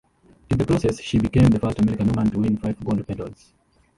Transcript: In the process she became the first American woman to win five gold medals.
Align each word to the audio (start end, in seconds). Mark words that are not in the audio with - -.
In 0.49 0.57
the 0.57 0.65
process 0.65 0.99
she 0.99 1.19
became 1.19 1.49
the 1.51 1.59
first 1.59 1.77
American 1.77 2.07
woman 2.07 2.31
to 2.31 2.39
win 2.39 2.57
five 2.57 2.83
gold 2.83 3.07
medals. 3.07 3.53